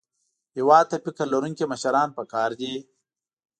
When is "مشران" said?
1.71-2.09